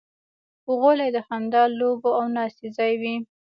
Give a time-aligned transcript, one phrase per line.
[0.79, 3.15] غلۍ د خندا، لوبو او ناستې ځای وي.